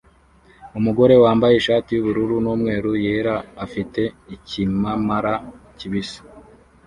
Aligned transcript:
Umugore 0.79 1.13
wambaye 1.23 1.53
ishati 1.57 1.89
yubururu 1.93 2.35
n'umweru 2.45 2.91
yera 3.05 3.35
afite 3.65 4.01
ikimamara 4.35 5.33
kibisi 5.77 6.19